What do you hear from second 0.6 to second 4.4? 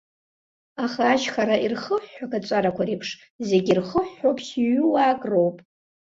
Аха ашьхара ирхыҳәҳәо акаҵәарақәа реиԥш, зегьы ирхыҳәҳәо